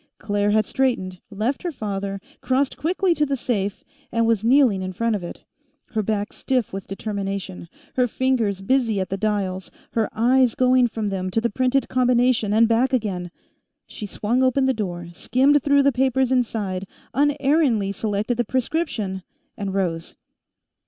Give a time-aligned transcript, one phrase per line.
[0.17, 4.91] Claire had straightened, left her father, crossed quickly to the safe, and was kneeling in
[4.91, 5.43] front of it,
[5.91, 11.09] her back stiff with determination, her fingers busy at the dials, her eyes going from
[11.09, 13.29] them to the printed combination and back again.
[13.85, 19.21] She swung open the door, skimmed through the papers inside, unerringly selected the prescription,
[19.55, 20.15] and rose.